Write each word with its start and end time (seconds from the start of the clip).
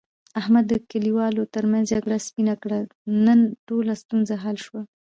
احمد 0.39 0.65
د 0.69 0.73
کلیوالو 0.91 1.49
ترمنځ 1.55 1.87
خبره 1.97 2.17
سپینه 2.27 2.55
کړه. 2.63 2.79
نن 3.25 3.39
ټوله 3.67 3.93
ستونزه 4.01 4.35
حل 4.43 4.57
شوه. 4.65 4.81